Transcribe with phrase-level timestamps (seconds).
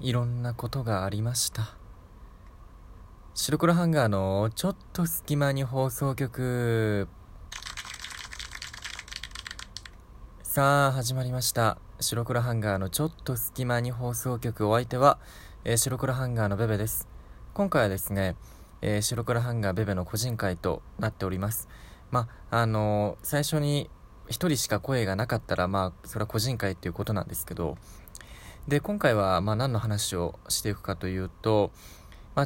[0.00, 1.74] いろんなことがありました。
[3.34, 7.08] 白黒ハンガーのちょっと隙間に放送局。
[10.44, 11.78] さあ始まりました。
[11.98, 14.68] 白黒ハンガーのちょっと隙間に放送局。
[14.68, 15.18] お相手は、
[15.64, 17.08] えー、白黒ハンガーのベベです。
[17.52, 18.36] 今回はですね、
[18.82, 21.66] えー、白黒ハンガーベベの個人会となっております。
[22.12, 23.90] まあのー、最初に
[24.28, 27.76] 1人しか声がなかったらまあそれは個人会っていうことなんですけど
[28.68, 31.70] で、今回は、まあ、何の話をしていくかというと、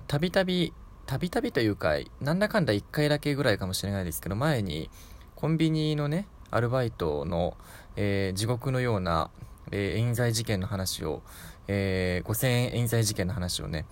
[0.07, 0.73] たびたび、
[1.05, 4.89] たびたびというか、なんだかんだ1回だけぐらいかもしれないですけど、前に、
[5.35, 7.57] コンビニのね、アルバイトの、
[7.97, 9.31] えー、地獄のような、
[9.73, 11.23] えー、冤罪事件の話を、
[11.67, 13.85] えー、5000円冤罪事件の話をね、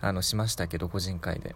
[0.00, 1.54] あの、しましたけど、個人会で。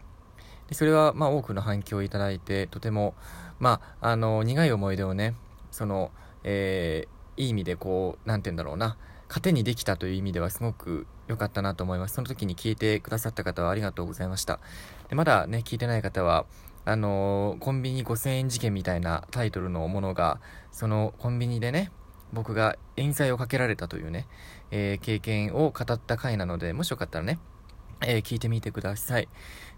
[0.69, 3.15] でそれは、まあ、多くの反響をいただいて、とても、
[3.61, 5.35] まあ、あの、苦い思い出をね、
[5.71, 6.11] その、
[6.45, 12.15] えー、いい意味でこう、なんて言うんだろうな、糧にできたという意味ではすごく良かったなと思います。
[12.15, 14.61] その時に聞いてくださった方はありがとうございました。
[15.09, 16.47] でまだね、聞いてない方は、
[16.85, 20.41] あのー、コンビニ5000円事件みたいなタイトルのものが、
[20.73, 21.93] そのコンビニでね、
[22.33, 24.27] 僕が冤罪をかけられたというね、
[24.71, 27.39] えー、経験を語った回なので、もしよかったらね、
[28.01, 29.29] えー、聞いてみてください。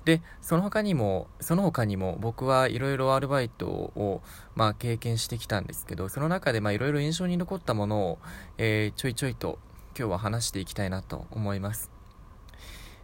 [0.05, 4.23] で、その他にも、その他にも僕はいろいろアルバイトを、
[4.55, 8.19] まあ、経験してきたんですけど、その中でいろいろ印象に残ったものを、
[8.59, 9.59] えー、ちょいちょいと
[9.99, 11.91] 今日は話していきたいなと思います。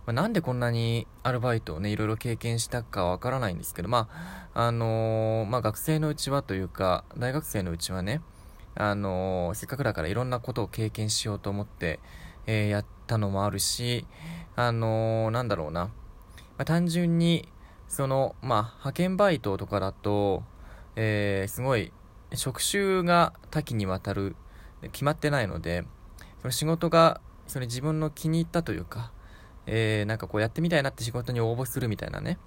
[0.07, 4.09] まあ、なんでこんなにアルバイトをね、いろいろ経験したかわからないんですけど、ま
[4.55, 8.23] あ、あのー、まあ学生のうちはというか、大学生のうちはね、
[8.77, 11.99] あのー、せっかくだからいろんなことを経験しようと思って、
[12.47, 14.07] えー、やったのもあるし、
[14.55, 15.91] あのー、なんだろうな。
[16.59, 17.49] まあ、単純に、
[17.89, 20.43] その、まあ、派遣バイトとかだと、
[20.97, 21.93] えー、すごい、
[22.35, 24.37] 職種が多岐にわたる、
[24.93, 25.85] 決まってないので、
[26.41, 29.13] その仕事が、それ自分の気に入ったというか、
[29.67, 32.39] えー、なんかこうやってみたいなって仕事に応募するみたいなね、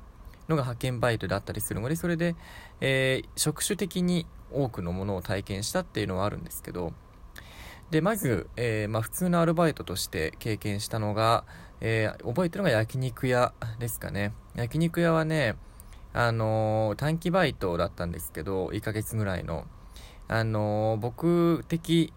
[0.48, 2.36] のが派遣バイトだったりするので、それで、
[2.82, 6.94] えー、職種的に多くのものを体験したっていうのはあるんですけど、
[7.92, 11.44] で、まず、えー、まあ、普通のアルバイトとして経験したのが、
[11.82, 14.34] えー、覚えてるのが焼肉屋ですかね。
[14.56, 15.56] 焼肉屋はね、
[16.14, 19.66] あのー、短期バイトだったんですけど、1ヶ月ぐらいの。
[20.28, 22.14] あの僕的、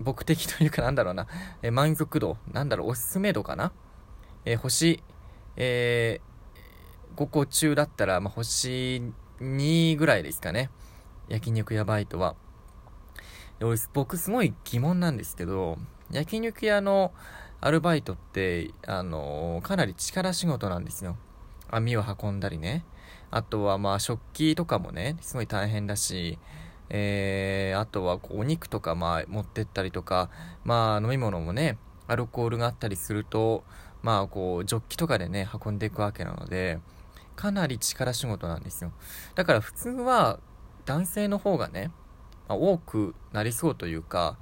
[0.00, 1.26] 僕的 というかなんだろうな、
[1.60, 3.72] え満足度、なんだろう、おすすめ度かな。
[4.46, 5.02] え星、
[5.56, 6.22] え
[7.16, 9.02] 5個中だったら、まあ、星
[9.40, 10.70] 2ぐらいですかね。
[11.28, 12.34] 焼肉屋バイトは。
[13.62, 15.78] 俺、僕すごい疑問なんですけど、
[16.10, 17.12] 焼肉屋の
[17.60, 21.16] アルバイトって、あの、かなり力仕事なんですよ。
[21.70, 22.84] 網を運んだりね。
[23.30, 26.38] あとはまあ食器とかもね、すごい大変だし、
[26.90, 30.28] えー、あとはこうお肉とかまあ持ってったりとか、
[30.64, 33.64] まあ飲み物もね、アルコールがあったりすると、
[34.02, 36.78] まあこうジョッキとかでね、運んでいくわけなので、
[37.36, 38.92] かなり力仕事なんですよ。
[39.34, 40.38] だから普通は
[40.84, 41.90] 男性の方がね、
[42.54, 44.36] 多くなりそうというか、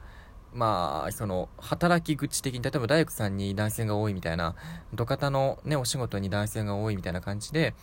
[0.52, 4.56] まあ、その、働き口的に、例えば大工さんに男性が多いみたいな、
[4.94, 7.74] 土方のね、お仕事に男性が多いみたいな感じで、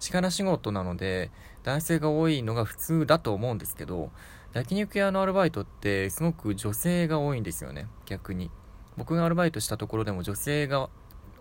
[0.00, 1.30] 力仕事なので、
[1.62, 4.10] 男性が多いのが普通だと思うんですけど、
[4.52, 8.50] 焼肉屋のアルバイトってすごく女性が多いんですよね、逆に。
[8.96, 10.88] 僕がアルバイトしたところでも女性が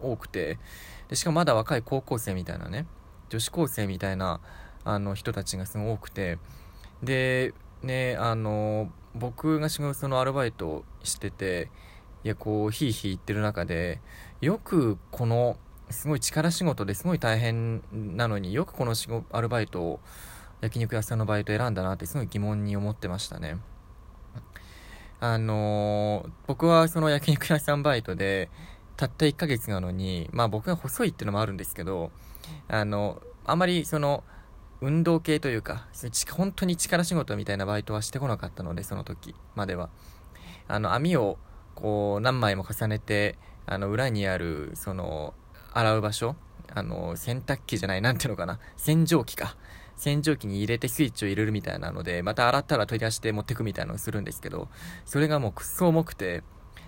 [0.01, 0.59] 多くて、
[1.07, 2.85] でしかもまだ若い高校生みたいなね、
[3.29, 4.39] 女子高生みたいな、
[4.85, 6.38] あの人たちがすごい多くて、
[7.01, 11.69] で、ね、あの、僕が仕事のアルバイトしてて、
[12.23, 14.01] いや、こう、ひいひい言ってる中で、
[14.41, 15.57] よくこの、
[15.90, 20.00] すごい力仕事ですごい大変なのによくこの仕事アルバイトを
[20.62, 23.57] 焼肉屋さんのバイト選んだなってすごい疑問に思ってましたね。
[25.19, 28.50] あの、僕はその焼肉屋さんバイトで
[29.00, 32.11] たった1ヶ月なのにまあ僕が細いっていうのもあるんですけど
[32.67, 34.25] あのあまりその
[34.81, 35.88] 運動系というか、
[36.31, 39.90] 本当に力仕事みたいなバイトはしてこなかったので、その時までは。
[40.67, 41.38] あの、網を
[41.75, 45.34] こう何枚も重ねて、あの、裏にある、その、
[45.73, 46.35] 洗う場所、
[46.73, 49.58] あの、洗濯機じゃない、なんていうのかな、洗浄機か。
[49.97, 54.70] 洗浄機に入れてスイッチを入れるみたいなので、また洗ったら取り出して持ってくみたいなのをするんですけど、
[55.05, 56.43] それがもうくっそ重くて、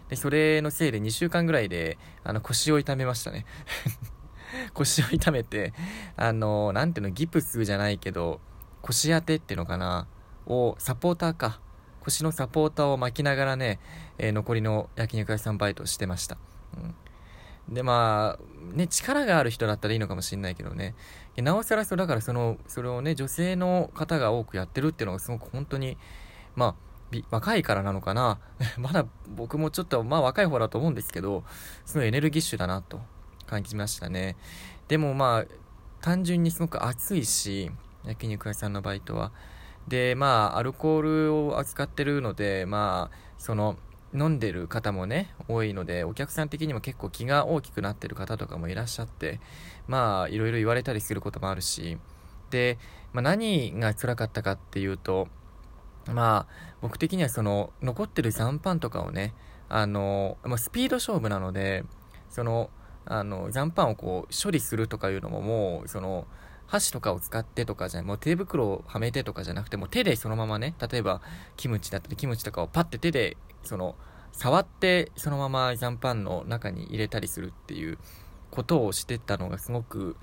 [0.08, 3.46] で、それのせいで2週間ぐらいで、あの、腰を痛めましたね。
[4.74, 5.74] 腰を痛めて、
[6.16, 8.40] あの、なんていうの、ギプスじゃないけど、
[8.82, 10.08] 腰当てっていうのかな、
[10.46, 11.60] を、サポーターか。
[12.02, 13.80] 腰のサポーターを巻きながらね、
[14.18, 16.38] えー、残りの焼肉屋さんバイトしてました。
[17.68, 20.96] うん、で、まあ、ね、力がある人だったらいいのかもしれないけどね、
[21.38, 25.96] なおさらそう、だからその、それをね、女性の方が多くやってるっていうのがすごく本当に、
[26.56, 26.76] まあ、
[27.30, 28.40] 若いからなのかな
[28.80, 31.44] まだ僕もちょっとまあ若い方だと思うんですけど、
[31.86, 33.02] すごいエネルギッシュだなと
[33.52, 34.38] 感じましたね。
[34.88, 35.46] でもまあ、
[36.00, 37.70] 単純にすごく暑いし、
[38.06, 39.34] 焼肉屋さんのバイトは。
[39.90, 43.78] で、まあ、アルコールを扱ってるので、まあ、その、
[44.14, 49.42] 飲んでる方もね、多いので、お客さん的にも結構気が大きくなってる方とかもいらっしゃって、
[49.88, 51.98] まあ、いろいろ言われたりすることもあるし、
[52.52, 52.78] で、
[53.12, 55.28] まあ、何が辛かったかっていうと、
[56.08, 59.34] まあ、僕的にはその、残ってる残飯とかをね、
[59.68, 61.84] あの、ま、スピード勝負なので、
[62.30, 62.70] その、
[63.06, 66.28] あの、残飯をこう、処理するとかいうのももう、その、
[66.72, 71.22] 箸とかを使ってとかじゃもう手袋をはめてとかじゃなくても手でそのままね例えば
[71.58, 73.98] キムチだったりキムチとかをパッて手でその
[74.32, 77.98] 触ってそのまま残飯の中に入れたりするっていう
[78.52, 80.16] ことをしてたのがすごく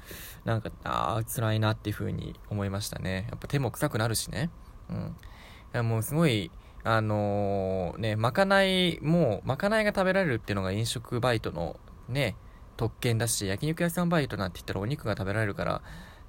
[0.47, 3.27] なんかああ辛いなっていう風に思いましたね。
[3.29, 4.51] やっぱ手も臭くなるしね。
[4.91, 4.97] うん。
[4.97, 6.51] いやもうすごい
[6.85, 11.79] あのー、ねまかないもうまかないが食べられるっていうのが飲食バイトの
[12.09, 12.37] ね
[12.79, 15.83] 特権だし焼肉屋さんバイトなんて言ったらお肉が食べられるから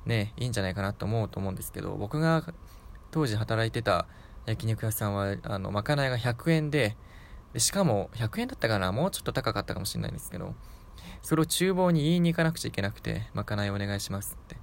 [0.06, 2.44] ね、いいんじゃないかなと思うと思うんですけど、僕が
[3.12, 4.08] 当時働いてた
[4.46, 6.98] 焼肉屋さんは、あの、まかないが100円で、
[7.54, 10.56] でしかも100円だったかなもうちょっと高かったかもしれないんですけど、
[11.22, 14.58] それを厨房に言いに行かなくちゃいけなくて、まかないお願いしますって。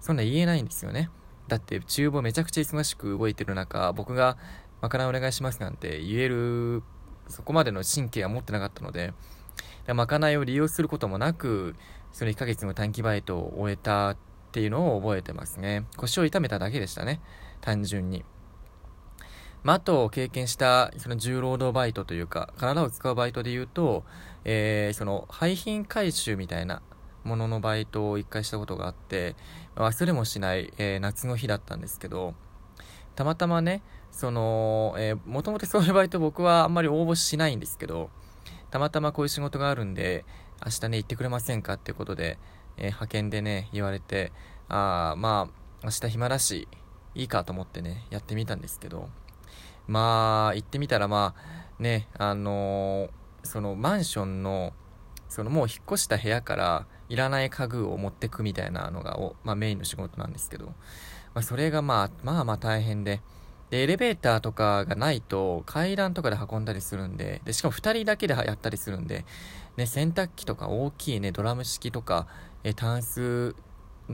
[0.00, 1.10] そんな言えないんですよね。
[1.48, 4.36] だって厨房めちゃくちゃ忙しく動いてる中、僕が
[4.80, 6.82] まかないお願いしますなんて言える、
[7.28, 9.14] そこまでの神経は持ってなかったので、
[9.94, 11.74] まかないを利用することもなく、
[12.12, 14.16] その1ヶ月の短期バイトを終えたっ
[14.52, 15.86] ていうのを覚えてますね。
[15.96, 17.20] 腰を痛めただけでしたね。
[17.60, 18.24] 単純に。
[19.62, 24.04] まあ、あと経験したその重労働バイトというか、体を使うバイトで言うと、
[24.44, 26.82] えー、その廃品回収みたいな
[27.24, 29.36] もののバイトを一回したことがあって、
[29.76, 32.34] 忘れもしない、えー、夏の日だったんですけど、
[33.14, 38.10] たまたまね、その、えー、もともとそういうバイト僕はあんまり応募しないんですけど、
[38.72, 40.24] たまたまこういう仕事があるんで、
[40.64, 42.38] 明日ね、行ってくれませんかっていうことで、
[42.78, 44.32] えー、派遣でね、言われて、
[44.70, 45.50] ああ、ま
[45.82, 46.68] あ、明日暇だし、
[47.14, 49.10] いいかと思ってね、やってみたんですけど、
[49.86, 54.72] まあ、行ってみたら、まあ、ね、あのー、そのマンションの、
[55.28, 60.72] そのもう引っ越した部屋からいらない家具を持ってくみたいなのがお、まあ、メインの仕事なんですけど、ま
[61.34, 63.20] あ、それがまあ、まあまあ大変で、
[63.72, 69.24] で、エレベーターとかがないと階段とかで運んだりするんで、で、しかも2人だけでやったりするんで、
[69.78, 72.26] ね、洗濯機とか大きいね、ドラム式とか、
[72.64, 73.56] え、タンス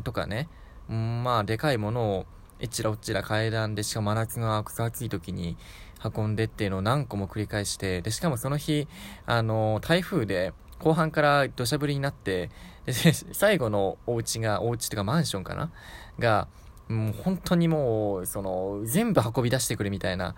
[0.04, 0.48] とかね、
[0.88, 2.26] うん、まあ、でかいものを、
[2.60, 5.56] えちらおちら階段で、しかも真夏が草暑い時に
[6.04, 8.86] 運んでっていうのを何個も繰り返して、で、しかもその日、
[9.26, 12.50] あの、台風で、後半から土砂降りになって、
[12.86, 12.92] で、
[13.32, 15.72] 最後のお家が、お家っていうかマンションかな？
[16.20, 16.46] が、
[16.88, 20.34] もう本当にもう、その、全部運び出してくれみたいな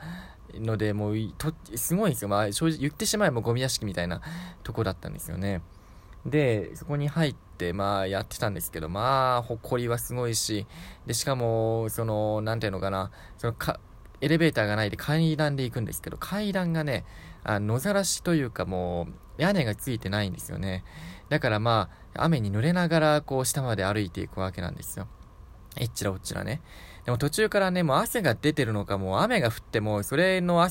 [0.54, 2.28] ので、もう、と、すごいんですよ。
[2.28, 4.20] まあ、正直言ってしまえばゴミ屋敷みたいな
[4.62, 5.62] とこだったんですよね。
[6.26, 10.66] で、そこに入って、まあ、やってたんですけど、まあ、埃はすごいし、
[11.06, 13.78] で、しかも、その、なんていうのかな、そのか、
[14.20, 17.04] エレベーターがないで階段で行くんですけど、階段がね、
[17.42, 19.08] あ野ざらしというかも
[19.38, 20.84] う、屋根がついてないんですよね。
[21.30, 25.06] だからまあ、雨に濡れながら、こう、下まで歩いていくわけなんですよ。
[25.76, 26.60] えっちらおっちらね。
[27.04, 30.66] でも途中からね、もう汗が出てるのか、もう雨が降っても、それの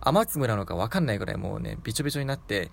[0.00, 2.70] 雨粒なのかわかんないぐらいもうね、びちょびちょになって、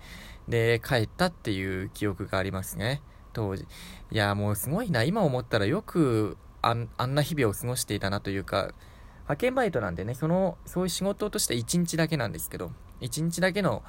[0.48, 3.02] で、帰ったっていう記憶がありますね。
[3.32, 3.66] 当時。
[4.10, 5.02] いや、もうすごいな。
[5.04, 8.72] 今思ったらよくあんあんな日々を過ごしていたなというか、
[9.22, 13.82] 派遣バイトなんでね、その、そういう仕事として1日だけなんですけど、1日だけの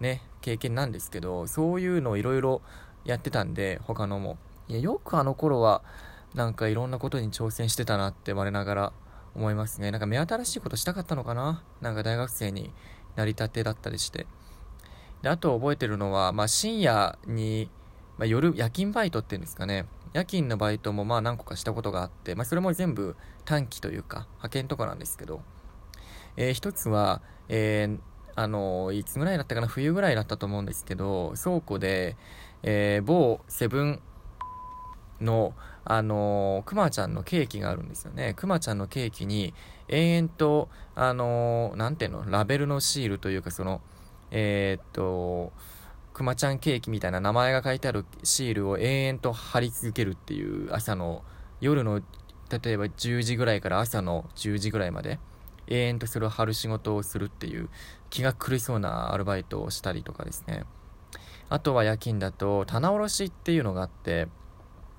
[0.00, 2.62] ね、経験なんですけど、そういうのをいろいろ
[3.04, 4.38] やってたんで、他のも。
[4.68, 5.82] いや、よくあの頃は、
[6.34, 8.92] なんかいろんなことに挑戦してたなって我ながら
[9.34, 9.90] 思いますね。
[9.90, 11.62] なんか目新しいことしたかったのかな？
[11.80, 12.72] なんか大学生に
[13.16, 14.26] なりたてだったりして。
[15.22, 17.70] で、あと覚えてるのは、まあ、深夜に、
[18.18, 19.86] まあ、夜、夜勤バイトっていうんですかね。
[20.12, 25.42] 夜勤のバイトもまあ何個かしたことがあって、まあ、それも全部短期というか、派遣とかなんですけど、
[26.36, 27.98] えー、一つは、えー、
[28.36, 32.16] あのいつぐらいだったかな、冬ぐらいだったと思うんですけど、倉庫で、
[32.62, 34.00] えー、某セブン
[35.20, 35.52] の、
[35.90, 38.34] あのくまちゃんのケーキがあるんですよね。
[38.34, 39.54] くまちゃんのケーキに、
[39.88, 43.80] 延々と、あのなんていうの、ラベルのシールというか、その、
[44.30, 45.50] えー、っと、
[46.12, 51.24] くまちゃんケーキみたいな名前が書いてあるシールを延々と貼り続けるっていう朝の、
[51.62, 52.02] 夜の、
[52.50, 55.18] 例えば10時ぐらいから朝の10時ぐらいまで、
[55.68, 57.70] 延々とそれを貼る仕事をするっていう、
[58.10, 60.64] 気が狂いそうなアルバイトをしたりとかですね。
[61.48, 64.28] あとは夜勤だと、棚卸しっていうのがあって、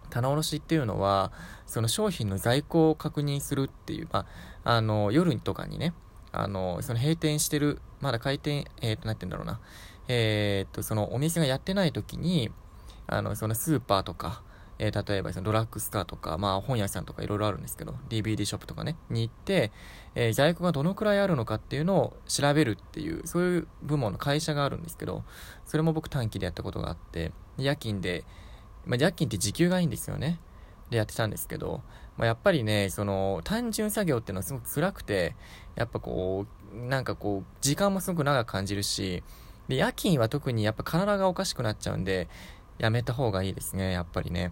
[0.09, 1.31] 棚卸しっていうのは、
[1.65, 4.25] その商品の在庫を確認するっていう、ま
[4.63, 5.93] あ、あの、夜とかにね、
[6.31, 9.59] あの、その閉店してる、まだ開店、えっ、ー、と、なんて言うんだろうな。
[10.07, 12.51] えっ、と、そのお店がやってない時に、
[13.07, 14.43] あの、そのスーパーとか、
[14.79, 19.71] えー、例えばそのドラッグストアとか、まあ本屋さんとかいろいろあるんですけど、DVD ショップとかね、に行って、
[20.15, 25.23] えー、在庫がどのくらいあるのかっていうのを調べるっていう、そういう部門の会社があるんですけど、
[25.65, 28.23] それも僕短期でやったことがあって、夜勤で、
[28.85, 30.39] まあ夜勤って時給がいいんですよね。
[30.89, 31.81] でやってたんですけど、
[32.17, 35.35] まあ、やっぱりね、その単純作業っていうのはすごく辛くて、
[35.75, 39.23] やっぱこう、なんかこう、時間もすごく長く感じるし、
[39.67, 42.27] で、夜勤は特にやっぱ体がおかしくなっちゃうんで、
[42.77, 44.51] やめた方がいいですね、やっぱりね。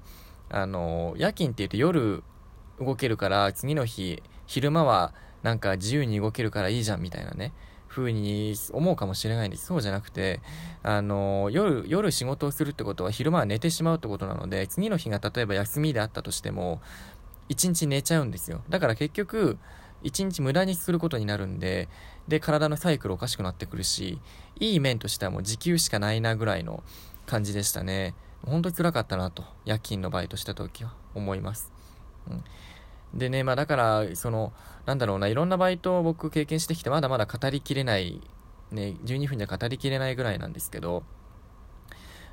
[0.50, 2.24] あの、夜勤って言うと夜
[2.80, 7.52] 動けるから、次の日、昼間はなんか自由に動けるからいいじゃんみたいなね、
[7.98, 9.66] 風に思うかもしれないんです。
[9.66, 10.40] そうじゃなくて、
[10.84, 16.82] あの、夜、夜仕事をするってことは昼間は寝てしまうってことなので、次の日が例えば休みであったとしても、
[17.50, 18.62] 一日寝ちゃうんですよ。
[18.70, 19.58] だから結局、
[20.04, 21.90] 一日無駄にすることになるんで、
[22.28, 24.20] で、体のサイクルおかしくなってくるし、
[24.60, 26.84] いい面としてはもう時給しかないなぐらいの
[27.26, 28.14] 感じでしたね。
[28.46, 31.72] 本当に辛かったなと、夜勤のバイトした時は思います。
[32.30, 32.44] うん。
[33.14, 34.54] でね、まあだから、その、
[34.86, 38.22] なんだろうな、いろんなバイトを僕経験してきて、まだまだ語りきれない、
[38.72, 41.04] ね、12分じゃ語りきれないぐらいなんですけど、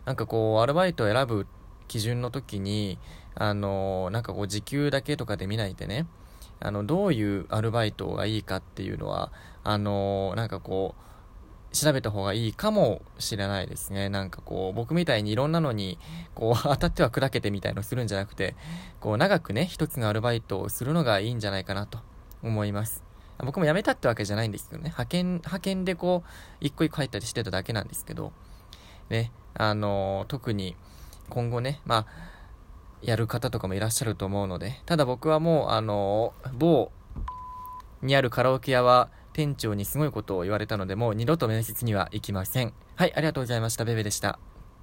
[0.04, 1.46] なんかこう、アルバイトを選ぶ
[1.88, 2.98] 基準の時に、
[3.34, 6.06] あの、なんかこう、時給だけとかで見ないでね、
[6.60, 11.04] あの、どういうアルバイトがいいかっていうのは、あの、なんかこう、
[11.74, 14.08] 調べた方がいいかもしれないですね。
[14.08, 15.98] なんかこう、僕みたいにいろんなのに、
[16.34, 18.54] こう、 当たっては砕けてみたいのするんじゃなくて、
[19.00, 21.98] こう、長くね、一つのアルバイトをするのがいいんじゃないかなと
[22.42, 23.02] 思います。
[23.38, 26.28] 僕も辞めたってわけじゃないんですけどね、派遣、派遣でこう、
[26.60, 28.32] 一個一個入ったりしてただけなんですけど、
[29.10, 30.76] ね、あのー、特に
[31.28, 32.06] 今後ね、まあ、
[33.02, 36.92] やる方とかもいらっしゃると思うので、ただ僕はもう、あのー、某
[38.02, 42.72] にあるカラオケ屋は、店長にすごいことを言われたので、もう二度と面接には行きません。
[42.96, 43.84] はい、ありがとうございました。
[43.84, 44.38] ベベでした。